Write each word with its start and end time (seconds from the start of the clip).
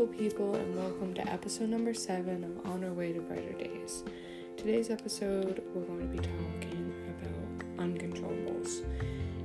beautiful 0.00 0.18
people, 0.18 0.54
and 0.54 0.76
welcome 0.76 1.12
to 1.12 1.20
episode 1.30 1.68
number 1.68 1.92
seven 1.92 2.42
of 2.42 2.70
On 2.70 2.82
Our 2.82 2.92
Way 2.92 3.12
to 3.12 3.20
Brighter 3.20 3.52
Days. 3.52 4.02
Today's 4.56 4.88
episode, 4.88 5.62
we're 5.74 5.82
going 5.82 6.10
to 6.10 6.16
be 6.16 6.26
talking 6.26 6.94
about 7.18 7.76
uncontrollables. 7.76 8.82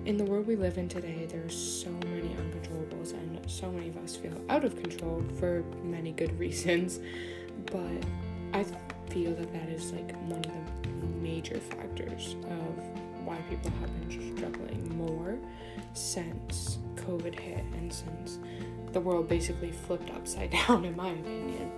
In 0.05 0.15
the 0.15 0.23
world 0.23 0.47
we 0.47 0.55
live 0.55 0.77
in 0.77 0.87
today, 0.87 1.25
there 1.29 1.43
are 1.43 1.49
so 1.49 1.89
many 2.05 2.29
uncontrollables, 2.29 3.11
and 3.11 3.39
so 3.51 3.69
many 3.69 3.89
of 3.89 3.97
us 3.97 4.15
feel 4.15 4.39
out 4.47 4.63
of 4.63 4.81
control 4.81 5.25
for 5.39 5.61
many 5.83 6.13
good 6.13 6.39
reasons. 6.39 6.99
But 7.65 8.05
I 8.53 8.63
feel 9.09 9.35
that 9.35 9.51
that 9.51 9.67
is 9.67 9.91
like 9.91 10.15
one 10.21 10.45
of 10.45 10.83
the 10.83 11.07
major 11.21 11.59
factors 11.59 12.37
of 12.45 13.04
why 13.25 13.37
people 13.49 13.71
have 13.81 14.09
been 14.09 14.37
struggling 14.37 14.97
more 14.97 15.37
since 15.93 16.77
COVID 16.95 17.37
hit 17.37 17.63
and 17.73 17.91
since 17.91 18.39
the 18.93 19.01
world 19.01 19.27
basically 19.27 19.71
flipped 19.71 20.09
upside 20.11 20.51
down, 20.67 20.85
in 20.85 20.95
my 20.95 21.09
opinion. 21.09 21.71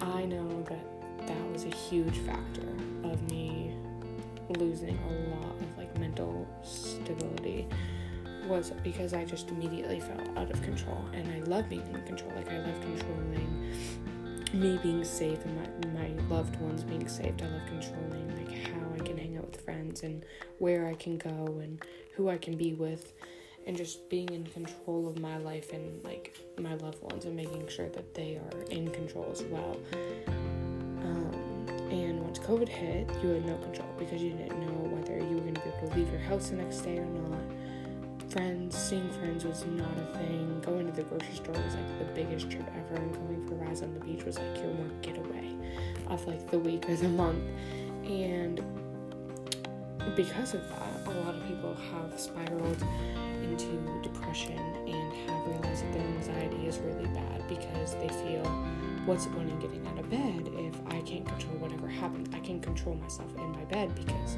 I 0.00 0.24
know 0.24 0.62
that 0.62 1.26
that 1.26 1.52
was 1.52 1.64
a 1.64 1.74
huge 1.74 2.16
factor 2.18 2.68
of 3.04 3.30
me 3.30 3.74
losing 4.56 4.98
a 4.98 5.36
lot 5.36 5.54
of 5.60 5.78
like 5.78 5.96
mental 5.98 6.46
stability 6.62 7.68
was 8.46 8.72
because 8.82 9.12
I 9.12 9.24
just 9.24 9.50
immediately 9.50 10.00
felt 10.00 10.26
out 10.38 10.50
of 10.50 10.62
control 10.62 11.04
and 11.12 11.30
I 11.30 11.46
love 11.46 11.68
being 11.68 11.86
in 11.92 12.02
control 12.04 12.32
like 12.34 12.50
I 12.50 12.58
love 12.58 12.80
controlling 12.80 13.74
me 14.54 14.78
being 14.82 15.04
safe 15.04 15.44
and 15.44 15.84
my, 15.92 16.00
my 16.00 16.08
loved 16.34 16.58
ones 16.60 16.82
being 16.82 17.06
safe 17.06 17.34
I 17.42 17.46
love 17.46 17.66
controlling 17.66 18.28
like 18.38 18.72
how 18.72 18.94
I 18.94 18.98
can 19.06 19.18
with 19.50 19.60
friends 19.60 20.02
and 20.02 20.24
where 20.58 20.86
I 20.86 20.94
can 20.94 21.18
go 21.18 21.60
and 21.62 21.82
who 22.14 22.28
I 22.28 22.38
can 22.38 22.56
be 22.56 22.74
with 22.74 23.12
and 23.66 23.76
just 23.76 24.08
being 24.08 24.28
in 24.30 24.46
control 24.46 25.08
of 25.08 25.18
my 25.20 25.36
life 25.38 25.72
and 25.72 26.02
like 26.04 26.36
my 26.58 26.74
loved 26.74 27.02
ones 27.02 27.24
and 27.24 27.36
making 27.36 27.68
sure 27.68 27.88
that 27.90 28.14
they 28.14 28.36
are 28.36 28.62
in 28.70 28.90
control 28.90 29.28
as 29.30 29.42
well. 29.42 29.76
Um, 31.02 31.66
and 31.90 32.20
once 32.20 32.38
COVID 32.38 32.68
hit, 32.68 33.10
you 33.22 33.30
had 33.30 33.44
no 33.44 33.56
control 33.58 33.88
because 33.98 34.22
you 34.22 34.30
didn't 34.30 34.58
know 34.60 34.96
whether 34.96 35.18
you 35.18 35.36
were 35.36 35.42
going 35.42 35.54
to 35.54 35.60
be 35.60 35.68
able 35.68 35.88
to 35.88 35.96
leave 35.96 36.10
your 36.10 36.20
house 36.20 36.50
the 36.50 36.56
next 36.56 36.78
day 36.80 36.98
or 36.98 37.06
not. 37.06 37.40
Friends, 38.30 38.76
seeing 38.76 39.08
friends 39.12 39.44
was 39.44 39.64
not 39.66 39.96
a 39.96 40.18
thing. 40.18 40.60
Going 40.60 40.86
to 40.86 40.92
the 40.92 41.02
grocery 41.02 41.34
store 41.34 41.54
was 41.54 41.74
like 41.74 41.98
the 41.98 42.04
biggest 42.14 42.50
trip 42.50 42.66
ever, 42.76 43.00
and 43.00 43.12
going 43.14 43.48
for 43.48 43.54
rides 43.54 43.82
on 43.82 43.94
the 43.94 44.00
beach 44.00 44.24
was 44.24 44.38
like 44.38 44.56
your 44.58 44.70
one 44.72 44.92
getaway 45.00 45.54
of 46.08 46.26
like 46.26 46.50
the 46.50 46.58
week 46.58 46.88
or 46.88 46.96
the 46.96 47.08
month. 47.08 47.42
And 48.04 48.60
because 50.16 50.54
of 50.54 50.68
that, 50.68 51.06
a 51.06 51.10
lot 51.20 51.34
of 51.34 51.46
people 51.46 51.74
have 51.92 52.18
spiraled 52.18 52.82
into 53.42 54.00
depression 54.02 54.58
and 54.58 55.12
have 55.28 55.46
realized 55.46 55.84
that 55.84 55.92
their 55.92 56.02
anxiety 56.02 56.66
is 56.66 56.78
really 56.78 57.06
bad 57.08 57.46
because 57.48 57.94
they 57.94 58.08
feel 58.08 58.44
what's 59.06 59.24
the 59.24 59.30
point 59.30 59.48
in 59.48 59.58
getting 59.58 59.86
out 59.86 59.98
of 59.98 60.10
bed 60.10 60.48
if 60.54 60.74
I 60.86 61.00
can't 61.02 61.26
control 61.26 61.56
whatever 61.56 61.88
happens? 61.88 62.28
I 62.34 62.40
can 62.40 62.60
control 62.60 62.94
myself 62.96 63.34
in 63.36 63.50
my 63.52 63.64
bed 63.64 63.94
because 63.94 64.36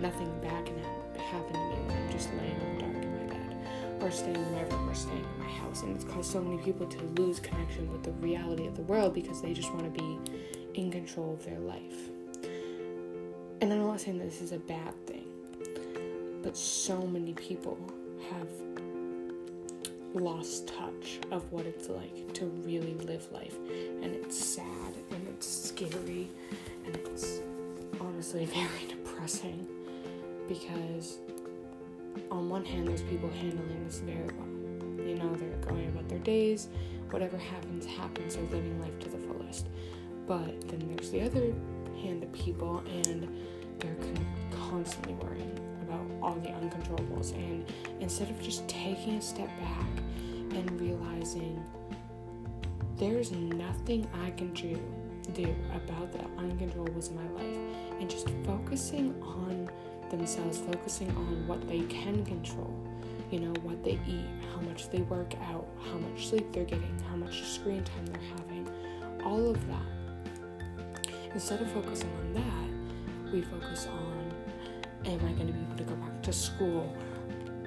nothing 0.00 0.32
bad 0.40 0.66
can 0.66 0.78
happen 0.78 1.52
to 1.52 1.58
me 1.58 1.76
when 1.86 1.96
I'm 1.96 2.12
just 2.12 2.30
laying 2.34 2.60
in 2.60 2.74
the 2.74 2.82
dark 2.82 3.04
in 3.04 3.28
my 3.28 3.34
bed 3.34 4.02
or 4.02 4.10
staying 4.10 4.34
room 4.34 4.88
or 4.88 4.94
staying 4.94 5.24
in 5.24 5.44
my 5.44 5.50
house. 5.50 5.82
And 5.82 5.94
it's 5.94 6.04
caused 6.04 6.30
so 6.30 6.40
many 6.40 6.62
people 6.62 6.86
to 6.86 7.02
lose 7.20 7.40
connection 7.40 7.90
with 7.92 8.02
the 8.02 8.12
reality 8.12 8.66
of 8.66 8.76
the 8.76 8.82
world 8.82 9.14
because 9.14 9.42
they 9.42 9.52
just 9.52 9.72
want 9.72 9.84
to 9.84 10.02
be 10.02 10.18
in 10.74 10.90
control 10.90 11.34
of 11.34 11.44
their 11.44 11.58
life. 11.58 12.10
And 13.60 13.72
I'm 13.72 13.82
not 13.84 14.00
saying 14.00 14.18
this 14.18 14.40
is 14.40 14.52
a 14.52 14.58
bad 14.58 14.94
thing, 15.06 15.26
but 16.44 16.56
so 16.56 17.02
many 17.06 17.32
people 17.32 17.76
have 18.30 18.48
lost 20.14 20.68
touch 20.68 21.18
of 21.32 21.50
what 21.52 21.66
it's 21.66 21.88
like 21.88 22.32
to 22.34 22.46
really 22.46 22.94
live 22.94 23.30
life. 23.32 23.56
And 23.68 24.14
it's 24.14 24.38
sad 24.38 24.94
and 25.10 25.28
it's 25.28 25.48
scary 25.48 26.28
and 26.86 26.96
it's 26.96 27.40
honestly 28.00 28.44
very 28.46 28.86
depressing 28.88 29.66
because, 30.48 31.18
on 32.30 32.48
one 32.48 32.64
hand, 32.64 32.86
there's 32.86 33.02
people 33.02 33.28
handling 33.28 33.84
this 33.86 33.98
very 33.98 34.22
well. 34.22 35.04
You 35.04 35.16
know, 35.16 35.34
they're 35.34 35.56
going 35.68 35.88
about 35.88 36.08
their 36.08 36.20
days, 36.20 36.68
whatever 37.10 37.36
happens, 37.36 37.86
happens, 37.86 38.36
they're 38.36 38.44
living 38.44 38.80
life 38.80 38.96
to 39.00 39.08
the 39.08 39.18
fullest. 39.18 39.66
But 40.28 40.68
then 40.68 40.94
there's 40.94 41.10
the 41.10 41.22
other 41.22 41.54
hand 41.98 42.22
of 42.22 42.32
people, 42.32 42.82
and 43.04 43.28
they're 43.78 43.94
con- 43.94 44.26
constantly 44.70 45.14
worrying 45.14 45.58
about 45.82 46.04
all 46.22 46.34
the 46.34 46.48
uncontrollables. 46.48 47.32
And 47.34 47.64
instead 48.00 48.30
of 48.30 48.40
just 48.42 48.66
taking 48.68 49.14
a 49.14 49.22
step 49.22 49.48
back 49.60 49.86
and 50.50 50.80
realizing 50.80 51.62
there's 52.96 53.30
nothing 53.32 54.08
I 54.24 54.30
can 54.30 54.52
do, 54.52 54.80
do 55.32 55.54
about 55.74 56.12
the 56.12 56.18
uncontrollables 56.40 57.10
in 57.10 57.16
my 57.16 57.28
life, 57.30 57.58
and 58.00 58.08
just 58.10 58.28
focusing 58.44 59.14
on 59.22 59.70
themselves, 60.10 60.58
focusing 60.58 61.10
on 61.10 61.46
what 61.46 61.66
they 61.68 61.82
can 61.82 62.24
control. 62.24 62.74
You 63.30 63.40
know, 63.40 63.52
what 63.60 63.84
they 63.84 64.00
eat, 64.08 64.24
how 64.54 64.60
much 64.62 64.88
they 64.88 65.02
work 65.02 65.34
out, 65.50 65.68
how 65.84 65.98
much 65.98 66.28
sleep 66.28 66.50
they're 66.50 66.64
getting, 66.64 66.98
how 67.10 67.16
much 67.16 67.44
screen 67.44 67.84
time 67.84 68.06
they're 68.06 68.22
having, 68.22 68.68
all 69.22 69.50
of 69.50 69.66
that. 69.68 69.97
Instead 71.34 71.60
of 71.60 71.70
focusing 71.72 72.10
on 72.18 72.32
that, 72.34 73.32
we 73.32 73.42
focus 73.42 73.86
on 73.86 74.32
am 75.04 75.20
I 75.26 75.32
going 75.32 75.46
to 75.46 75.52
be 75.52 75.60
able 75.60 75.76
to 75.76 75.84
go 75.84 75.94
back 75.94 76.22
to 76.22 76.32
school? 76.32 76.96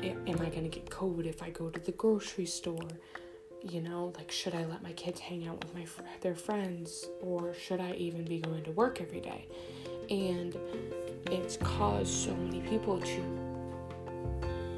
Am 0.04 0.42
I 0.42 0.50
going 0.50 0.64
to 0.64 0.70
get 0.70 0.90
COVID 0.90 1.26
if 1.26 1.44
I 1.44 1.52
go 1.52 1.70
to 1.70 1.80
the 1.80 1.92
grocery 1.92 2.46
store? 2.46 2.88
You 3.62 3.82
know, 3.82 4.12
like 4.18 4.32
should 4.32 4.56
I 4.56 4.66
let 4.66 4.82
my 4.82 4.94
kids 4.94 5.20
hang 5.20 5.48
out 5.48 5.64
with 5.64 5.76
my 5.76 5.86
their 6.22 6.36
friends 6.36 7.06
or 7.22 7.54
should 7.54 7.80
I 7.80 7.94
even 7.94 8.26
be 8.26 8.40
going 8.40 8.64
to 8.64 8.72
work 8.72 9.00
every 9.00 9.22
day? 9.22 9.48
And 10.10 10.58
it's 11.28 11.58
caused 11.58 12.12
so 12.12 12.36
many 12.36 12.62
people 12.62 13.00
to 13.00 13.52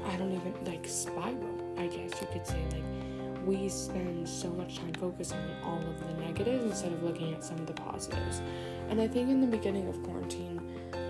I 0.06 0.16
don't 0.16 0.32
even 0.32 0.54
like 0.64 0.86
spiral, 0.86 1.74
I 1.78 1.86
guess 1.86 2.20
you 2.20 2.26
could 2.32 2.46
say 2.46 2.62
like 2.70 3.03
we 3.46 3.68
spend 3.68 4.28
so 4.28 4.48
much 4.50 4.78
time 4.78 4.92
focusing 4.94 5.38
on 5.38 5.62
all 5.64 5.78
of 5.78 5.98
the 6.06 6.24
negatives 6.24 6.64
instead 6.64 6.92
of 6.92 7.02
looking 7.02 7.34
at 7.34 7.44
some 7.44 7.58
of 7.58 7.66
the 7.66 7.72
positives. 7.72 8.40
And 8.88 9.00
I 9.00 9.08
think 9.08 9.28
in 9.28 9.40
the 9.40 9.46
beginning 9.46 9.88
of 9.88 10.02
quarantine, 10.02 10.60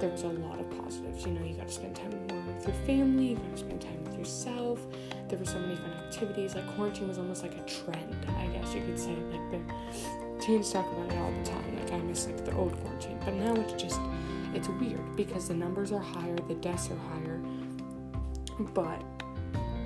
there 0.01 0.11
was 0.11 0.23
a 0.23 0.29
lot 0.29 0.59
of 0.59 0.71
positives. 0.83 1.25
You 1.25 1.33
know, 1.33 1.45
you 1.45 1.55
got 1.55 1.69
to 1.69 1.73
spend 1.73 1.97
time 1.97 2.11
more 2.29 2.43
with 2.43 2.67
your 2.67 2.77
family, 2.87 3.29
you 3.29 3.37
got 3.37 3.51
to 3.53 3.59
spend 3.59 3.81
time 3.81 4.05
with 4.05 4.19
yourself. 4.19 4.81
There 5.29 5.39
were 5.39 5.45
so 5.45 5.59
many 5.59 5.77
fun 5.77 5.93
activities. 5.93 6.55
Like 6.55 6.67
quarantine 6.75 7.09
was 7.09 7.19
almost 7.19 7.43
like 7.43 7.55
a 7.55 7.63
trend, 7.63 8.27
I 8.29 8.47
guess 8.47 8.75
you 8.75 8.83
could 8.83 8.99
say. 8.99 9.15
Like 9.15 9.51
the 9.51 10.45
teens 10.45 10.73
talk 10.73 10.91
about 10.93 11.13
it 11.13 11.19
all 11.19 11.33
the 11.33 11.51
time. 11.51 11.79
Like 11.79 11.93
I 11.93 11.99
miss 11.99 12.27
like 12.27 12.45
the 12.45 12.55
old 12.55 12.79
quarantine, 12.81 13.19
but 13.25 13.35
now 13.35 13.55
it's 13.55 13.81
just 13.83 14.01
it's 14.55 14.69
weird 14.69 15.17
because 15.17 15.49
the 15.49 15.55
numbers 15.55 15.91
are 15.93 16.01
higher, 16.01 16.37
the 16.37 16.55
deaths 16.55 16.91
are 16.91 16.99
higher, 17.11 17.41
but 18.73 19.03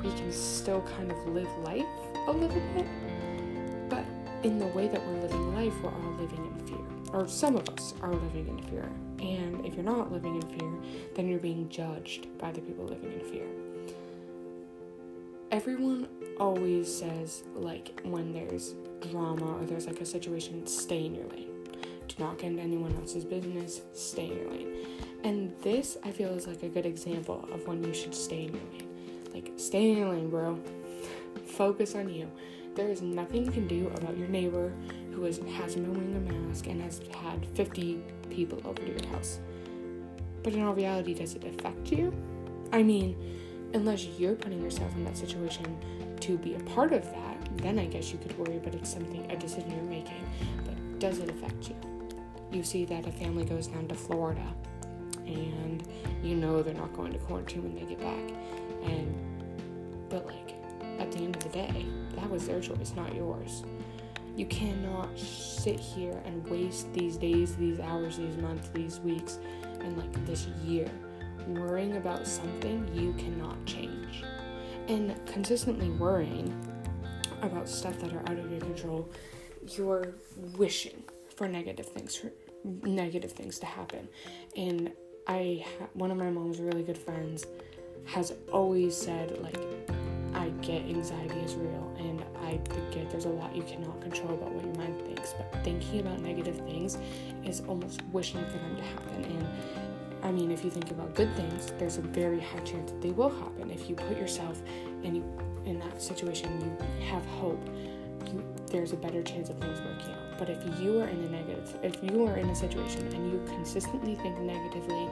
we 0.03 0.11
can 0.13 0.31
still 0.31 0.83
kind 0.97 1.11
of 1.11 1.27
live 1.29 1.49
life 1.65 1.87
a 2.29 2.33
little 2.33 2.61
bit. 2.75 2.87
But 3.89 4.05
in 4.43 4.59
the 4.59 4.67
way 4.69 4.89
that 4.89 5.05
we're 5.07 5.21
living 5.21 5.55
life, 5.55 5.75
we're 5.83 5.91
all 5.91 6.13
living 6.19 6.45
in 6.45 6.67
fear. 6.67 6.79
Or 7.13 7.27
some 7.27 7.57
of 7.57 7.69
us 7.71 7.95
are 8.03 8.13
living 8.13 8.49
in 8.49 8.63
fear. 8.65 8.89
And 9.19 9.65
if 9.65 9.75
you're 9.75 9.85
not 9.85 10.13
living 10.13 10.37
in 10.37 10.59
fear, 10.59 10.71
then 11.15 11.29
you're 11.29 11.39
being 11.41 11.69
judged 11.69 12.39
by 12.39 12.53
the 12.53 12.61
people 12.61 12.85
living 12.85 13.13
in 13.13 13.21
fear. 13.21 13.47
Everyone 15.51 16.07
always 16.39 16.95
says, 16.95 17.45
like, 17.55 18.01
when 18.05 18.33
there's 18.33 18.75
drama 19.11 19.57
or 19.57 19.65
there's 19.65 19.87
like 19.87 20.01
a 20.01 20.07
situation, 20.07 20.67
stay 20.67 21.07
in 21.07 21.15
your 21.15 21.27
lane. 21.29 21.49
Do 22.07 22.15
not 22.19 22.39
get 22.39 22.49
into 22.49 22.63
anyone 22.63 22.95
else's 22.97 23.25
business, 23.25 23.81
stay 23.95 24.27
in 24.27 24.37
your 24.37 24.51
lane. 24.51 24.87
And 25.25 25.55
this, 25.63 25.97
I 26.05 26.13
feel, 26.13 26.29
is 26.29 26.47
like 26.47 26.63
a 26.63 26.69
good 26.69 26.87
example 26.87 27.49
of 27.53 27.67
when 27.67 27.83
you 27.83 27.95
should 27.95 28.15
stay 28.15 28.45
in 28.45 28.55
your 28.55 28.63
lane. 28.73 28.89
Like, 29.33 29.53
stay 29.57 29.91
in 29.91 29.99
your 29.99 30.11
lane, 30.11 30.29
bro. 30.29 30.59
Focus 31.59 31.97
on 31.97 32.09
you. 32.09 32.31
There 32.77 32.87
is 32.87 33.03
nothing 33.03 33.45
you 33.45 33.51
can 33.51 33.67
do 33.67 33.89
about 33.97 34.17
your 34.17 34.29
neighbor 34.29 34.73
who 35.11 35.25
has, 35.25 35.39
hasn't 35.39 35.85
been 35.85 35.93
wearing 35.93 36.15
a 36.15 36.33
mask 36.33 36.69
and 36.69 36.81
has 36.81 37.01
had 37.21 37.45
50 37.57 38.01
people 38.31 38.63
over 38.65 38.81
to 38.81 38.89
your 38.89 39.09
house. 39.09 39.41
But 40.45 40.53
in 40.53 40.63
all 40.63 40.73
reality, 40.73 41.15
does 41.15 41.35
it 41.35 41.43
affect 41.43 41.91
you? 41.91 42.15
I 42.73 42.85
mean, 42.85 43.17
unless 43.75 44.05
you're 44.05 44.37
putting 44.37 44.63
yourself 44.63 44.95
in 44.95 45.05
that 45.07 45.17
situation 45.17 45.77
to 46.21 46.39
be 46.39 46.55
a 46.55 46.61
part 46.61 46.93
of 46.93 47.03
that, 47.03 47.49
then 47.57 47.81
I 47.81 47.87
guess 47.87 48.13
you 48.13 48.19
could 48.19 48.39
worry, 48.39 48.61
but 48.63 48.77
it's 48.77 48.93
something, 48.93 49.29
a 49.29 49.37
decision 49.37 49.73
you're 49.73 49.83
making. 49.83 50.25
But 50.65 51.01
does 51.01 51.19
it 51.19 51.29
affect 51.29 51.71
you? 51.71 51.77
You 52.53 52.63
see 52.63 52.85
that 52.85 53.05
a 53.05 53.11
family 53.11 53.45
goes 53.45 53.67
down 53.67 53.89
to 53.89 53.97
Florida 53.97 54.47
and 55.27 55.83
you 56.23 56.37
know 56.37 56.63
they're 56.63 56.73
not 56.73 56.95
going 56.95 57.13
to 57.15 57.19
quarantine 57.19 57.65
when 57.65 57.75
they 57.75 57.85
get 57.85 57.99
back. 57.99 58.37
And, 58.85 59.28
at 61.49 61.53
the 61.53 61.59
end 61.61 61.77
of 61.77 61.83
the 61.83 62.17
day, 62.17 62.21
that 62.21 62.31
was 62.31 62.47
their 62.47 62.61
choice, 62.61 62.93
not 62.95 63.15
yours. 63.15 63.65
You 64.37 64.47
cannot 64.47 65.19
sit 65.19 65.81
here 65.81 66.23
and 66.25 66.47
waste 66.47 66.93
these 66.93 67.17
days, 67.17 67.57
these 67.57 67.81
hours, 67.81 68.19
these 68.19 68.37
months, 68.37 68.69
these 68.69 69.01
weeks, 69.01 69.39
and 69.81 69.97
like 69.97 70.27
this 70.27 70.47
year 70.65 70.89
worrying 71.49 71.97
about 71.97 72.27
something 72.27 72.89
you 72.95 73.15
cannot 73.15 73.65
change. 73.65 74.23
And 74.89 75.15
consistently 75.27 75.91
worrying 75.91 76.55
about 77.43 77.69
stuff 77.69 77.99
that 78.01 78.13
are 78.13 78.21
out 78.21 78.39
of 78.39 78.51
your 78.51 78.61
control, 78.61 79.11
you're 79.77 80.15
wishing 80.57 81.03
for 81.35 81.49
negative 81.49 81.87
things 81.87 82.17
for 82.17 82.33
negative 82.65 83.33
things 83.33 83.59
to 83.61 83.67
happen. 83.67 84.09
And 84.57 84.93
I 85.27 85.65
one 85.95 86.11
of 86.11 86.17
my 86.17 86.31
mom's 86.31 86.59
really 86.59 86.83
good 86.83 86.99
friends 86.99 87.47
has 88.07 88.33
always 88.53 88.97
said 88.97 89.39
like 89.41 89.98
Get 90.63 90.83
anxiety 90.83 91.39
is 91.41 91.55
real 91.55 91.95
and 91.99 92.25
I 92.43 92.59
get 92.91 93.11
there's 93.11 93.27
a 93.27 93.31
lot 93.31 93.55
you 93.55 93.63
cannot 93.63 94.01
control 94.01 94.35
about 94.35 94.53
what 94.53 94.65
your 94.65 94.75
mind 94.75 95.01
thinks, 95.07 95.35
but 95.35 95.63
thinking 95.65 96.01
about 96.01 96.21
negative 96.21 96.57
things 96.59 96.99
is 97.45 97.63
almost 97.69 98.03
wishing 98.13 98.45
for 98.47 98.59
them 98.59 98.77
to 98.77 98.83
happen. 98.83 99.25
And 99.25 99.47
I 100.23 100.33
mean, 100.33 100.51
if 100.51 100.65
you 100.65 100.71
think 100.71 100.91
about 100.91 101.15
good 101.15 101.35
things, 101.37 101.73
there's 101.79 101.99
a 101.99 102.03
very 102.03 102.41
high 102.41 102.61
chance 102.61 102.91
that 102.91 103.01
they 103.01 103.11
will 103.11 103.31
happen. 103.31 103.71
If 103.71 103.89
you 103.89 103.95
put 103.95 104.17
yourself 104.19 104.61
in 105.03 105.23
in 105.65 105.79
that 105.81 106.01
situation, 106.01 106.61
you 106.61 107.07
have 107.07 107.25
hope. 107.27 107.63
You, 108.27 108.43
there's 108.67 108.93
a 108.93 108.97
better 108.97 109.23
chance 109.23 109.49
of 109.49 109.59
things 109.59 109.81
working 109.81 110.13
out. 110.13 110.39
But 110.39 110.51
if 110.51 110.81
you 110.81 111.01
are 111.01 111.09
in 111.09 111.23
a 111.23 111.29
negative, 111.31 111.79
if 111.83 112.03
you 112.03 112.27
are 112.27 112.37
in 112.37 112.49
a 112.49 112.55
situation 112.55 113.07
and 113.15 113.33
you 113.33 113.43
consistently 113.47 114.15
think 114.17 114.39
negatively, 114.41 115.09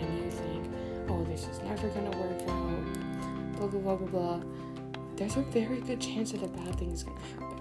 and 0.00 0.18
you 0.18 0.30
think, 0.30 0.66
"Oh, 1.08 1.24
this 1.24 1.46
is 1.48 1.60
never 1.60 1.88
gonna 1.88 2.16
work 2.18 2.42
out," 2.48 3.56
blah 3.56 3.66
blah 3.66 3.80
blah 3.80 3.96
blah 3.96 4.08
blah, 4.08 4.40
there's 5.20 5.36
a 5.36 5.42
very 5.42 5.80
good 5.82 6.00
chance 6.00 6.32
that 6.32 6.42
a 6.42 6.48
bad 6.48 6.74
thing 6.76 6.90
is 6.90 7.04
gonna 7.04 7.20
happen 7.20 7.60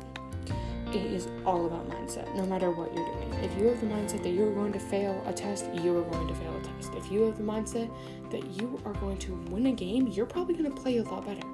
it 0.93 1.05
is 1.05 1.27
all 1.45 1.67
about 1.67 1.87
mindset, 1.87 2.33
no 2.35 2.45
matter 2.47 2.71
what 2.71 2.93
you're 2.95 3.05
doing. 3.05 3.33
If 3.43 3.55
you 3.57 3.67
have 3.67 3.79
the 3.79 3.85
mindset 3.85 4.23
that 4.23 4.29
you're 4.29 4.53
going 4.53 4.73
to 4.73 4.79
fail 4.79 5.21
a 5.27 5.33
test, 5.33 5.71
you 5.75 5.95
are 5.95 6.01
going 6.01 6.27
to 6.27 6.33
fail 6.33 6.55
a 6.57 6.61
test. 6.61 6.93
If 6.95 7.11
you 7.11 7.21
have 7.23 7.37
the 7.37 7.43
mindset 7.43 7.91
that 8.31 8.43
you 8.59 8.81
are 8.85 8.93
going 8.93 9.17
to 9.19 9.35
win 9.51 9.67
a 9.67 9.71
game, 9.71 10.07
you're 10.07 10.25
probably 10.25 10.55
going 10.55 10.73
to 10.73 10.81
play 10.81 10.97
a 10.97 11.03
lot 11.03 11.27
better. 11.27 11.45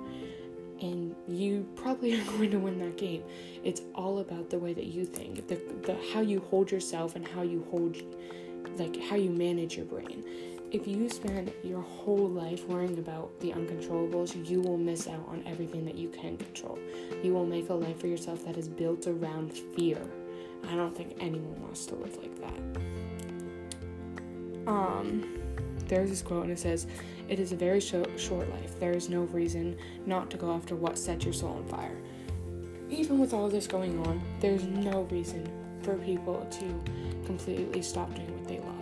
And 0.82 1.16
you 1.28 1.68
probably 1.76 2.14
are 2.22 2.24
going 2.26 2.52
to 2.52 2.60
win 2.60 2.80
that 2.80 2.98
game. 2.98 3.24
It's 3.64 3.82
all 3.94 4.20
about 4.20 4.50
the 4.50 4.58
way 4.58 4.74
that 4.74 4.86
you 4.86 5.04
think, 5.04 5.48
the, 5.48 5.56
the 5.84 5.98
how 6.14 6.22
you 6.22 6.40
hold 6.50 6.72
yourself 6.72 7.18
and 7.18 7.28
how 7.28 7.42
you 7.42 7.68
hold 7.70 7.98
like 8.78 9.00
how 9.04 9.16
you 9.16 9.30
manage 9.30 9.78
your 9.78 9.86
brain 9.86 10.24
if 10.76 10.86
you 10.86 11.10
spend 11.10 11.54
your 11.64 11.80
whole 11.80 12.28
life 12.28 12.68
worrying 12.68 13.00
about 13.00 13.40
the 13.40 13.52
uncontrollables, 13.52 14.46
you 14.46 14.60
will 14.60 14.78
miss 14.78 15.08
out 15.08 15.26
on 15.30 15.42
everything 15.48 15.86
that 15.86 15.96
you 15.96 16.10
can 16.10 16.36
control. 16.36 16.78
You 17.24 17.34
will 17.34 17.46
make 17.46 17.70
a 17.70 17.74
life 17.74 18.02
for 18.02 18.08
yourself 18.08 18.44
that 18.44 18.58
is 18.58 18.68
built 18.68 19.08
around 19.08 19.54
fear. 19.54 19.98
I 20.68 20.76
don't 20.76 20.94
think 20.94 21.16
anyone 21.22 21.62
wants 21.62 21.86
to 21.86 21.96
live 21.96 22.18
like 22.18 22.36
that. 22.42 22.60
Um, 24.68 25.40
there's 25.88 26.10
this 26.10 26.22
quote 26.22 26.44
and 26.44 26.52
it 26.52 26.60
says, 26.60 26.88
It 27.30 27.40
is 27.40 27.54
a 27.54 27.56
very 27.56 27.80
short, 27.80 28.20
short 28.20 28.50
life. 28.50 28.78
There 28.78 28.92
is 28.92 29.08
no 29.08 29.22
reason 29.22 29.78
not 30.06 30.30
to 30.32 30.38
go 30.38 30.52
after 30.52 30.76
what 30.76 30.98
sets 30.98 31.24
your 31.24 31.34
soul 31.34 31.54
on 31.54 31.66
fire. 31.68 32.02
Even 32.90 33.18
with 33.18 33.34
all 33.34 33.48
this 33.48 33.66
going 33.66 34.06
on, 34.06 34.22
there's 34.42 34.66
no 34.66 35.04
reason 35.04 35.50
for 35.84 35.96
people 36.00 36.46
to 36.52 36.84
completely 37.26 37.82
stop 37.82 38.14
doing 38.14 38.38
what 38.38 38.46
they 38.46 38.60
love 38.60 38.75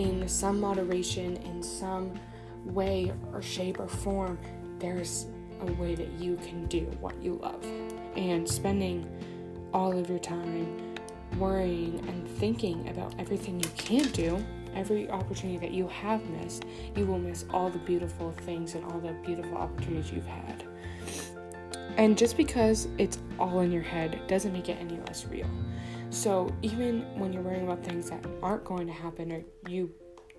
in 0.00 0.26
some 0.26 0.58
moderation, 0.58 1.36
in 1.36 1.62
some 1.62 2.18
way 2.64 3.12
or 3.34 3.42
shape 3.42 3.78
or 3.78 3.86
form, 3.86 4.38
there's 4.78 5.26
a 5.60 5.72
way 5.72 5.94
that 5.94 6.10
you 6.12 6.36
can 6.36 6.64
do 6.66 6.86
what 7.00 7.14
you 7.22 7.34
love. 7.34 7.62
And 8.16 8.48
spending 8.48 9.06
all 9.74 9.96
of 9.96 10.08
your 10.08 10.18
time 10.18 10.94
worrying 11.36 12.02
and 12.08 12.26
thinking 12.26 12.88
about 12.88 13.14
everything 13.18 13.60
you 13.60 13.68
can't 13.76 14.10
do, 14.14 14.42
every 14.74 15.10
opportunity 15.10 15.58
that 15.58 15.72
you 15.72 15.86
have 15.88 16.24
missed, 16.30 16.64
you 16.96 17.04
will 17.04 17.18
miss 17.18 17.44
all 17.50 17.68
the 17.68 17.78
beautiful 17.80 18.32
things 18.46 18.74
and 18.74 18.84
all 18.86 19.00
the 19.00 19.12
beautiful 19.24 19.58
opportunities 19.58 20.10
you've 20.10 20.26
had. 20.26 20.64
And 21.98 22.16
just 22.16 22.38
because 22.38 22.88
it's 22.96 23.18
all 23.38 23.60
in 23.60 23.70
your 23.70 23.82
head 23.82 24.18
doesn't 24.28 24.52
make 24.54 24.70
it 24.70 24.78
any 24.80 24.98
less 25.06 25.26
real. 25.26 25.50
So 26.10 26.52
even 26.62 27.02
when 27.18 27.32
you're 27.32 27.42
worrying 27.42 27.64
about 27.64 27.84
things 27.84 28.10
that 28.10 28.24
aren't 28.42 28.64
going 28.64 28.86
to 28.88 28.92
happen 28.92 29.30
or 29.30 29.42
you 29.68 29.90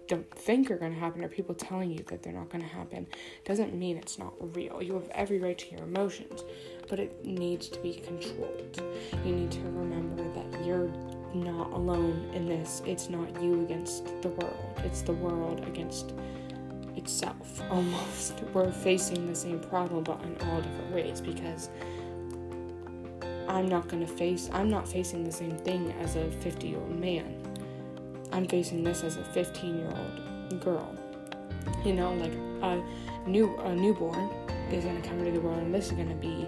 don't 0.07 0.29
think 0.37 0.69
are 0.69 0.75
going 0.75 0.93
to 0.93 0.99
happen 0.99 1.23
or 1.23 1.29
people 1.29 1.55
telling 1.55 1.89
you 1.89 2.03
that 2.07 2.21
they're 2.21 2.33
not 2.33 2.49
going 2.49 2.61
to 2.61 2.69
happen 2.69 3.07
doesn't 3.45 3.73
mean 3.73 3.95
it's 3.95 4.19
not 4.19 4.33
real. 4.55 4.81
You 4.81 4.95
have 4.95 5.07
every 5.11 5.39
right 5.39 5.57
to 5.57 5.71
your 5.71 5.83
emotions, 5.83 6.43
but 6.89 6.99
it 6.99 7.25
needs 7.25 7.69
to 7.69 7.79
be 7.79 7.93
controlled. 7.93 8.83
You 9.25 9.33
need 9.33 9.51
to 9.51 9.61
remember 9.61 10.23
that 10.33 10.65
you're 10.65 10.91
not 11.33 11.71
alone 11.71 12.29
in 12.33 12.45
this. 12.45 12.81
It's 12.85 13.09
not 13.09 13.41
you 13.41 13.63
against 13.63 14.05
the 14.21 14.27
world, 14.27 14.81
it's 14.83 15.01
the 15.01 15.13
world 15.13 15.63
against 15.65 16.13
itself 16.97 17.61
almost. 17.71 18.41
We're 18.53 18.71
facing 18.71 19.25
the 19.25 19.35
same 19.35 19.61
problem 19.61 20.03
but 20.03 20.21
in 20.23 20.35
all 20.49 20.61
different 20.61 20.91
ways 20.93 21.21
because 21.21 21.69
I'm 23.51 23.67
not 23.67 23.89
going 23.89 24.05
to 24.05 24.11
face 24.11 24.49
I'm 24.53 24.69
not 24.69 24.87
facing 24.87 25.25
the 25.25 25.31
same 25.31 25.57
thing 25.57 25.93
as 25.99 26.15
a 26.15 26.25
50-year-old 26.43 26.97
man. 26.97 27.35
I'm 28.31 28.47
facing 28.47 28.81
this 28.81 29.03
as 29.03 29.17
a 29.17 29.23
15 29.23 29.77
year 29.77 29.89
old 29.89 30.61
girl. 30.61 30.95
You 31.83 31.93
know, 31.93 32.13
like 32.13 32.31
a 32.63 33.29
new 33.29 33.57
a 33.57 33.75
newborn 33.75 34.29
is 34.71 34.85
gonna 34.85 35.01
come 35.01 35.19
into 35.19 35.31
the 35.31 35.41
world, 35.41 35.57
and 35.57 35.73
this 35.73 35.87
is 35.87 35.91
gonna 35.91 36.15
be 36.15 36.47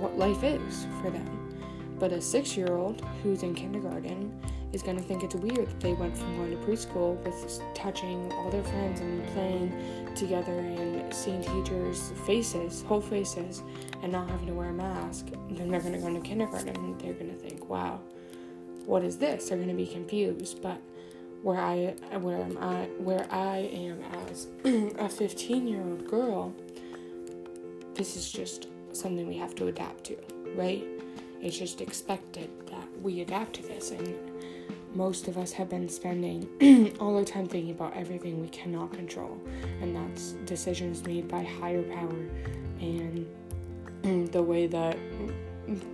what 0.00 0.18
life 0.18 0.42
is 0.42 0.86
for 1.00 1.10
them. 1.10 1.56
But 2.00 2.12
a 2.12 2.20
six 2.20 2.56
year 2.56 2.76
old 2.76 3.00
who's 3.22 3.44
in 3.44 3.54
kindergarten 3.54 4.36
is 4.72 4.82
gonna 4.82 5.02
think 5.02 5.22
it's 5.22 5.34
weird 5.34 5.68
that 5.68 5.80
they 5.80 5.92
went 5.92 6.16
from 6.16 6.36
going 6.36 6.50
to 6.50 6.56
preschool 6.58 7.22
with 7.24 7.62
touching 7.74 8.32
all 8.32 8.50
their 8.50 8.62
friends 8.64 9.00
and 9.00 9.26
playing 9.28 10.14
together 10.14 10.52
and 10.52 11.12
seeing 11.14 11.42
teachers' 11.42 12.12
faces, 12.26 12.82
whole 12.82 13.00
faces, 13.00 13.62
and 14.02 14.10
not 14.10 14.28
having 14.30 14.46
to 14.46 14.54
wear 14.54 14.68
a 14.68 14.72
mask. 14.72 15.28
And 15.48 15.56
then 15.56 15.70
they're 15.70 15.80
gonna 15.80 15.98
go 15.98 16.06
into 16.06 16.20
kindergarten 16.20 16.76
and 16.76 17.00
they're 17.00 17.12
gonna 17.12 17.34
think, 17.34 17.68
wow, 17.68 18.00
what 18.86 19.04
is 19.04 19.18
this? 19.18 19.48
They're 19.48 19.58
gonna 19.58 19.74
be 19.74 19.86
confused. 19.86 20.62
But 20.62 20.80
where 21.42 21.58
I 21.58 21.94
where 22.18 22.38
am 22.38 22.56
I 22.58 22.84
where 22.98 23.26
I 23.30 23.58
am 23.58 24.02
as 24.28 24.46
a 24.64 25.08
15 25.08 25.66
year 25.66 25.82
old 25.82 26.08
girl, 26.08 26.54
this 27.94 28.16
is 28.16 28.30
just 28.30 28.68
something 28.92 29.26
we 29.26 29.36
have 29.36 29.54
to 29.56 29.66
adapt 29.68 30.04
to, 30.04 30.16
right? 30.54 30.84
It's 31.40 31.58
just 31.58 31.80
expected 31.80 32.50
that 32.68 32.86
we 33.02 33.20
adapt 33.20 33.54
to 33.54 33.62
this, 33.62 33.90
and 33.90 34.31
most 34.94 35.28
of 35.28 35.38
us 35.38 35.52
have 35.52 35.68
been 35.68 35.88
spending 35.88 36.96
all 37.00 37.16
our 37.16 37.24
time 37.24 37.46
thinking 37.46 37.70
about 37.70 37.96
everything 37.96 38.40
we 38.40 38.48
cannot 38.48 38.92
control, 38.92 39.40
and 39.80 39.96
that's 39.96 40.32
decisions 40.44 41.04
made 41.04 41.28
by 41.28 41.42
higher 41.42 41.82
power 41.82 42.28
and 42.80 43.26
the 44.32 44.42
way 44.42 44.66
that 44.66 44.96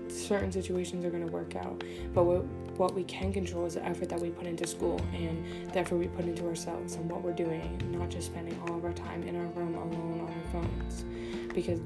certain 0.08 0.50
situations 0.50 1.04
are 1.04 1.10
going 1.10 1.24
to 1.24 1.32
work 1.32 1.54
out. 1.56 1.82
But 2.14 2.24
what 2.24 2.44
what 2.78 2.94
we 2.94 3.02
can 3.04 3.32
control 3.32 3.66
is 3.66 3.74
the 3.74 3.84
effort 3.84 4.08
that 4.08 4.20
we 4.20 4.30
put 4.30 4.46
into 4.46 4.64
school 4.64 5.00
and 5.12 5.44
the 5.72 5.80
effort 5.80 5.96
we 5.96 6.06
put 6.06 6.24
into 6.24 6.46
ourselves 6.46 6.94
and 6.94 7.10
what 7.10 7.22
we're 7.22 7.32
doing, 7.32 7.76
not 7.90 8.08
just 8.08 8.28
spending 8.28 8.56
all 8.62 8.76
of 8.76 8.84
our 8.84 8.92
time 8.92 9.24
in 9.24 9.34
our 9.34 9.46
room 9.46 9.74
alone 9.74 10.20
on 10.20 10.32
our 10.32 10.52
phones. 10.52 11.04
Because 11.52 11.80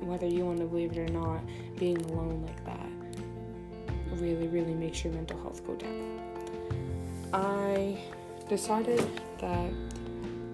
whether 0.00 0.26
you 0.26 0.46
want 0.46 0.58
to 0.58 0.64
believe 0.64 0.92
it 0.92 0.98
or 0.98 1.12
not, 1.12 1.42
being 1.76 1.98
alone 2.06 2.42
like 2.46 2.64
that 2.64 2.88
really, 4.18 4.48
really 4.48 4.74
makes 4.74 5.04
your 5.04 5.12
mental 5.12 5.38
health 5.40 5.64
go 5.66 5.74
down. 5.74 6.29
I 7.32 7.98
decided 8.48 9.08
that 9.38 9.72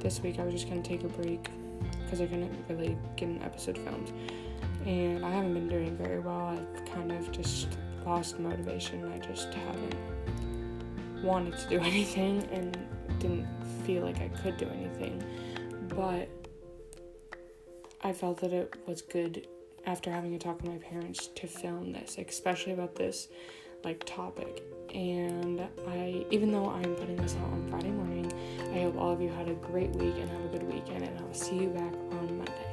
this 0.01 0.23
week 0.23 0.39
I 0.39 0.45
was 0.45 0.55
just 0.55 0.69
to 0.69 0.83
take 0.83 1.05
a 1.05 1.09
break 1.09 1.49
because 2.05 2.21
I 2.21 2.27
couldn't 2.27 2.53
really 2.69 2.97
get 3.17 3.29
an 3.29 3.43
episode 3.43 3.79
filmed. 3.79 4.13
And 4.85 5.25
I 5.25 5.31
haven't 5.31 5.55
been 5.55 5.69
doing 5.69 5.97
very 5.97 6.21
well. 6.21 6.47
I've 6.47 6.85
kind 6.93 7.11
of 7.11 7.33
just 7.33 7.69
lost 8.05 8.39
motivation. 8.39 9.11
I 9.11 9.19
just 9.19 9.53
haven't 9.53 9.97
wanted 11.23 11.59
to 11.59 11.69
do 11.69 11.81
anything 11.81 12.47
and 12.53 12.77
didn't 13.19 13.49
feel 13.85 14.03
like 14.03 14.21
I 14.21 14.29
could 14.29 14.57
do 14.57 14.69
anything. 14.69 15.23
But 15.89 16.29
I 18.03 18.13
felt 18.13 18.41
that 18.43 18.53
it 18.53 18.75
was 18.87 19.03
good 19.03 19.49
after 19.87 20.11
having 20.11 20.35
a 20.35 20.39
talk 20.39 20.61
with 20.61 20.71
my 20.71 20.79
parents 20.79 21.29
to 21.29 21.47
film 21.47 21.93
this, 21.93 22.19
especially 22.19 22.73
about 22.73 22.97
this 22.97 23.29
like 23.87 24.05
topic. 24.05 24.65
And 24.93 25.61
I 25.87 26.27
even 26.31 26.51
though 26.51 26.69
I'm 26.69 26.95
putting 26.97 27.17
this 27.17 27.37
out 27.37 27.53
on 27.53 27.67
Friday 27.71 27.91
morning, 27.91 28.31
I 28.75 28.83
hope 28.83 28.99
all 28.99 29.13
of 29.13 29.21
you 29.21 29.29
had 29.29 29.49
a 29.49 29.55
great 29.55 29.91
week 29.91 30.15
and 30.19 30.29
have 30.29 30.45
a 30.45 30.49
good 30.49 30.65
weekend 30.65 31.05
and 31.05 31.19
I'll 31.21 31.33
see 31.33 31.57
you 31.57 31.69
back 31.69 31.95
on 31.95 32.37
Monday. 32.37 32.66